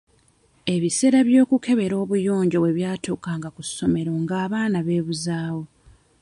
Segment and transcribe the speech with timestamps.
[0.75, 4.09] Ebiseera by'okukebera obuyonjo bwe byatuukanga ku ssomero
[4.45, 5.63] abaana nga beebuzaawo.